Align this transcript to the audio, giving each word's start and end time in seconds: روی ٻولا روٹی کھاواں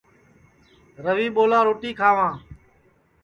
روی 1.05 1.27
ٻولا 1.35 1.59
روٹی 1.67 1.91
کھاواں 1.99 2.33